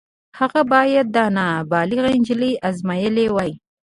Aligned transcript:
هغه 0.39 0.61
بايد 0.71 1.07
دا 1.15 1.25
نابغه 1.37 2.09
نجلۍ 2.21 2.53
ازمايلې 2.69 3.27
وای. 3.35 3.51